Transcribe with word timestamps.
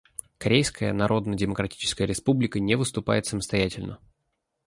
Корейская 0.39 0.93
Народно-Демократическая 0.93 2.05
Республика 2.07 2.59
не 2.59 2.73
выступает 2.75 3.27
самостоятельно. 3.27 3.99